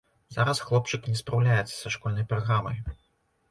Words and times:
Зараз 0.37 0.61
хлопчык 0.69 1.01
не 1.09 1.13
спраўляецца 1.19 1.71
са 1.75 1.93
школьнай 1.99 2.29
праграмай. 2.35 2.83